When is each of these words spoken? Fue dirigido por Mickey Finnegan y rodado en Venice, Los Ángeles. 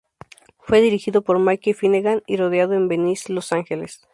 Fue 0.57 0.81
dirigido 0.81 1.21
por 1.21 1.37
Mickey 1.37 1.75
Finnegan 1.75 2.23
y 2.25 2.35
rodado 2.37 2.73
en 2.73 2.87
Venice, 2.87 3.31
Los 3.31 3.51
Ángeles. 3.51 4.01